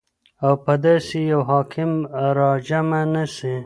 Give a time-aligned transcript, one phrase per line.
[0.45, 1.91] او په داسي يو حاكم
[2.37, 3.55] راجمع نسي